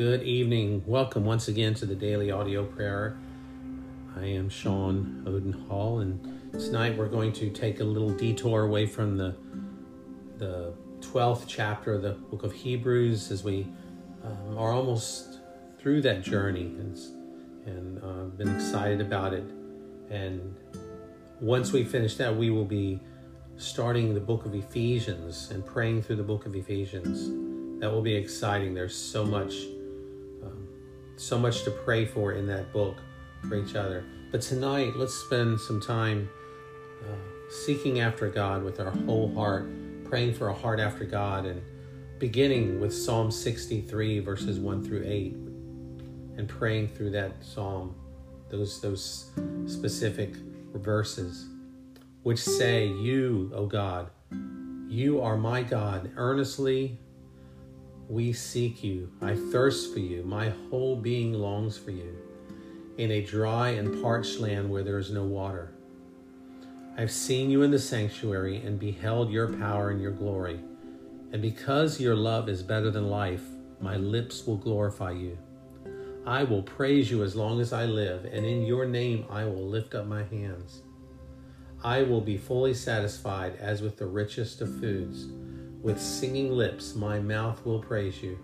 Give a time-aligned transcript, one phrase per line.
[0.00, 0.82] Good evening.
[0.86, 3.18] Welcome once again to the Daily Audio Prayer.
[4.16, 8.86] I am Sean Oden Hall, and tonight we're going to take a little detour away
[8.86, 9.36] from the
[10.38, 13.66] the twelfth chapter of the book of Hebrews as we
[14.24, 15.40] um, are almost
[15.78, 16.98] through that journey, and
[17.66, 19.44] and uh, been excited about it.
[20.08, 20.56] And
[21.42, 23.00] once we finish that, we will be
[23.58, 27.28] starting the book of Ephesians and praying through the book of Ephesians.
[27.82, 28.72] That will be exciting.
[28.72, 29.52] There's so much
[31.20, 32.96] so much to pray for in that book
[33.48, 34.04] for each other.
[34.30, 36.30] But tonight, let's spend some time
[37.02, 37.14] uh,
[37.50, 39.68] seeking after God with our whole heart,
[40.04, 41.62] praying for a heart after God, and
[42.18, 45.32] beginning with Psalm 63, verses 1 through 8,
[46.38, 47.94] and praying through that psalm,
[48.48, 49.30] those, those
[49.66, 50.34] specific
[50.74, 51.48] verses,
[52.22, 54.08] which say, You, O God,
[54.88, 56.10] you are my God.
[56.16, 56.98] Earnestly
[58.10, 59.08] we seek you.
[59.22, 60.24] I thirst for you.
[60.24, 62.18] My whole being longs for you.
[62.98, 65.70] In a dry and parched land where there is no water.
[66.98, 70.58] I've seen you in the sanctuary and beheld your power and your glory.
[71.32, 73.44] And because your love is better than life,
[73.80, 75.38] my lips will glorify you.
[76.26, 79.68] I will praise you as long as I live, and in your name I will
[79.68, 80.82] lift up my hands.
[81.84, 85.28] I will be fully satisfied as with the richest of foods
[85.82, 88.38] with singing lips, my mouth will praise you.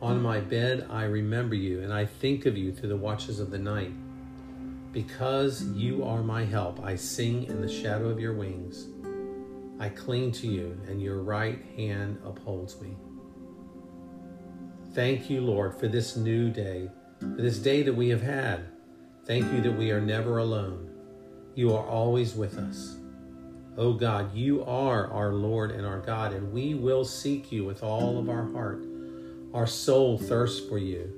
[0.00, 3.50] On my bed, I remember you, and I think of you through the watches of
[3.50, 3.92] the night.
[4.92, 8.88] Because you are my help, I sing in the shadow of your wings.
[9.78, 12.96] I cling to you, and your right hand upholds me.
[14.94, 18.66] Thank you, Lord, for this new day, for this day that we have had.
[19.24, 20.90] Thank you that we are never alone.
[21.54, 22.96] You are always with us.
[23.78, 27.82] Oh God, you are our Lord and our God, and we will seek you with
[27.82, 28.84] all of our heart.
[29.54, 31.10] Our soul thirsts for you.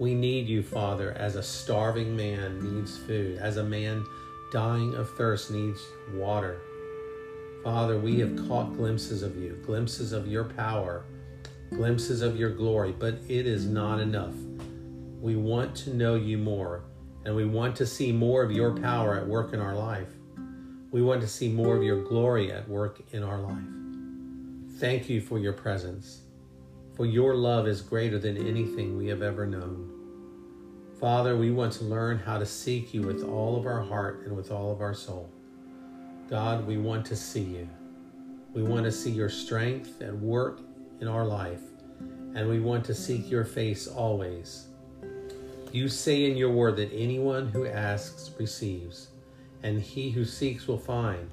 [0.00, 4.04] We need you, Father, as a starving man needs food, as a man
[4.52, 5.80] dying of thirst needs
[6.14, 6.60] water.
[7.62, 11.04] Father, we have caught glimpses of you, glimpses of your power,
[11.70, 14.34] glimpses of your glory, but it is not enough.
[15.20, 16.82] We want to know you more,
[17.24, 20.08] and we want to see more of your power at work in our life.
[20.94, 24.78] We want to see more of your glory at work in our life.
[24.78, 26.20] Thank you for your presence,
[26.94, 29.90] for your love is greater than anything we have ever known.
[31.00, 34.36] Father, we want to learn how to seek you with all of our heart and
[34.36, 35.28] with all of our soul.
[36.30, 37.68] God, we want to see you.
[38.52, 40.60] We want to see your strength at work
[41.00, 41.62] in our life,
[42.36, 44.68] and we want to seek your face always.
[45.72, 49.08] You say in your word that anyone who asks receives
[49.64, 51.30] and he who seeks will find,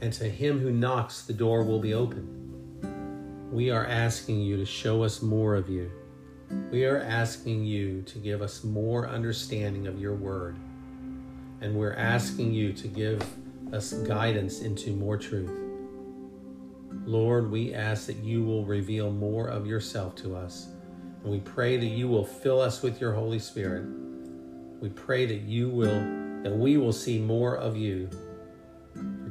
[0.00, 3.50] and to him who knocks the door will be open.
[3.50, 5.90] We are asking you to show us more of you.
[6.70, 10.56] We are asking you to give us more understanding of your word.
[11.60, 13.20] And we're asking you to give
[13.72, 15.50] us guidance into more truth.
[17.04, 20.68] Lord, we ask that you will reveal more of yourself to us.
[21.24, 23.84] And we pray that you will fill us with your Holy Spirit.
[24.80, 28.10] We pray that you will that we will see more of you.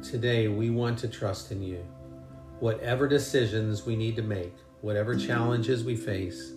[0.02, 1.84] Today, we want to trust in you.
[2.60, 6.52] Whatever decisions we need to make, whatever challenges we face,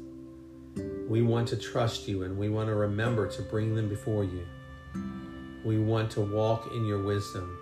[1.07, 4.45] we want to trust you and we want to remember to bring them before you.
[5.63, 7.59] We want to walk in your wisdom.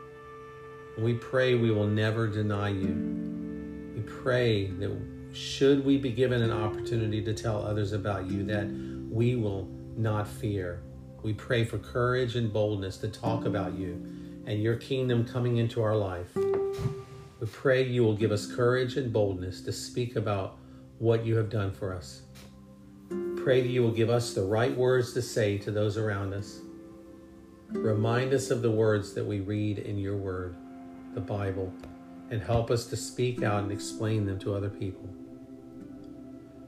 [0.98, 3.94] We pray we will never deny you.
[3.96, 4.92] We pray that
[5.34, 8.68] should we be given an opportunity to tell others about you, that
[9.10, 9.68] we will
[9.98, 10.82] not fear,
[11.24, 13.94] we pray for courage and boldness to talk about you
[14.46, 16.36] and your kingdom coming into our life.
[16.36, 20.58] We pray you will give us courage and boldness to speak about
[21.00, 22.24] what you have done for us.
[23.38, 26.60] Pray that you will give us the right words to say to those around us.
[27.70, 30.56] Remind us of the words that we read in your word,
[31.14, 31.74] the Bible,
[32.30, 35.10] and help us to speak out and explain them to other people.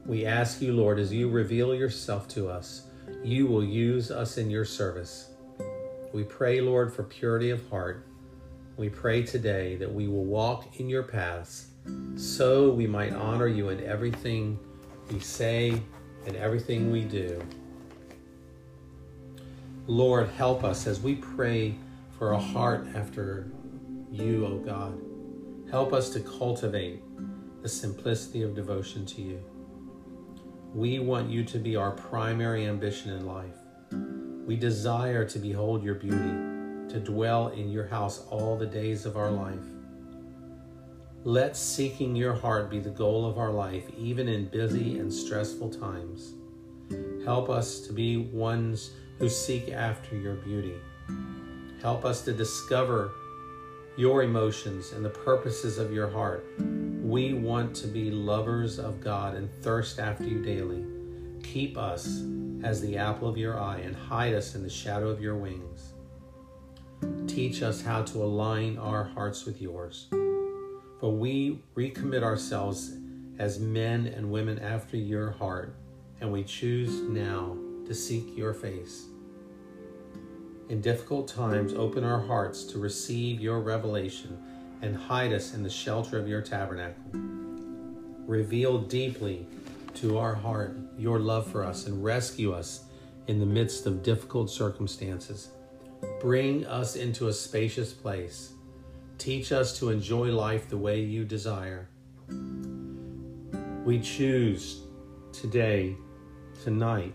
[0.06, 2.86] We ask you, Lord, as you reveal yourself to us,
[3.22, 5.30] you will use us in your service.
[6.12, 8.06] We pray, Lord, for purity of heart.
[8.76, 11.68] We pray today that we will walk in your paths
[12.16, 14.58] so we might honor you in everything
[15.10, 15.80] we say
[16.26, 17.42] and everything we do.
[19.86, 21.76] Lord, help us as we pray
[22.18, 23.46] for a heart after
[24.10, 25.00] you, O oh God.
[25.70, 27.02] Help us to cultivate
[27.62, 29.55] the simplicity of devotion to you.
[30.76, 33.56] We want you to be our primary ambition in life.
[34.46, 39.16] We desire to behold your beauty, to dwell in your house all the days of
[39.16, 39.64] our life.
[41.24, 45.70] Let seeking your heart be the goal of our life, even in busy and stressful
[45.70, 46.34] times.
[47.24, 50.76] Help us to be ones who seek after your beauty.
[51.80, 53.12] Help us to discover
[53.96, 56.44] your emotions and the purposes of your heart.
[57.06, 60.84] We want to be lovers of God and thirst after you daily.
[61.40, 62.24] Keep us
[62.64, 65.92] as the apple of your eye and hide us in the shadow of your wings.
[67.28, 70.08] Teach us how to align our hearts with yours.
[70.10, 72.96] For we recommit ourselves
[73.38, 75.76] as men and women after your heart,
[76.20, 77.56] and we choose now
[77.86, 79.04] to seek your face.
[80.68, 84.42] In difficult times, open our hearts to receive your revelation
[84.82, 87.02] and hide us in the shelter of your tabernacle.
[88.26, 89.46] Reveal deeply
[89.94, 92.84] to our heart your love for us and rescue us
[93.26, 95.50] in the midst of difficult circumstances.
[96.20, 98.52] Bring us into a spacious place.
[99.18, 101.88] Teach us to enjoy life the way you desire.
[103.84, 104.82] We choose
[105.32, 105.96] today,
[106.62, 107.14] tonight,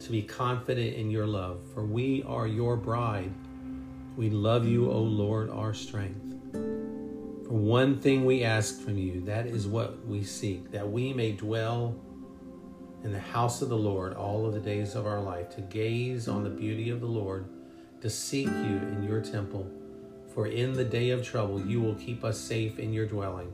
[0.00, 3.32] to be confident in your love, for we are your bride.
[4.16, 6.37] We love you, O Lord, our strength.
[7.48, 11.32] For one thing we ask from you, that is what we seek, that we may
[11.32, 11.96] dwell
[13.02, 16.28] in the house of the Lord all of the days of our life, to gaze
[16.28, 17.48] on the beauty of the Lord,
[18.02, 18.52] to seek you
[18.92, 19.66] in your temple.
[20.34, 23.50] For in the day of trouble, you will keep us safe in your dwelling.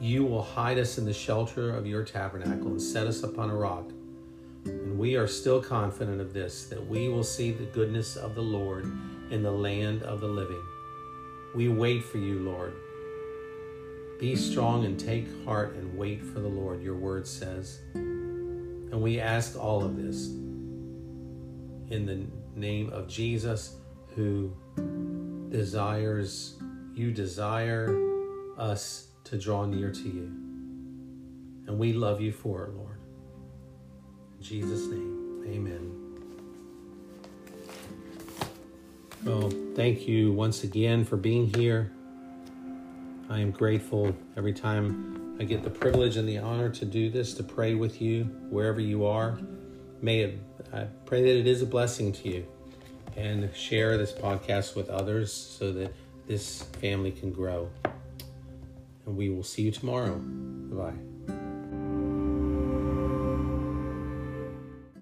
[0.00, 3.54] You will hide us in the shelter of your tabernacle and set us upon a
[3.54, 3.90] rock.
[4.64, 8.40] And we are still confident of this, that we will see the goodness of the
[8.40, 8.90] Lord
[9.30, 10.62] in the land of the living.
[11.54, 12.74] We wait for you, Lord.
[14.20, 17.80] Be strong and take heart and wait for the Lord, your word says.
[17.94, 20.26] And we ask all of this
[21.90, 22.26] in the
[22.58, 23.76] name of Jesus,
[24.14, 24.52] who
[25.50, 26.58] desires,
[26.94, 27.96] you desire
[28.58, 30.32] us to draw near to you.
[31.66, 32.98] And we love you for it, Lord.
[34.38, 36.07] In Jesus' name, amen.
[39.24, 41.90] Well, thank you once again for being here.
[43.28, 47.34] I am grateful every time I get the privilege and the honor to do this,
[47.34, 49.38] to pray with you wherever you are.
[50.00, 50.38] May it,
[50.72, 52.46] I pray that it is a blessing to you
[53.16, 55.92] and share this podcast with others so that
[56.26, 57.68] this family can grow.
[59.04, 60.18] And we will see you tomorrow.
[60.18, 61.17] Bye.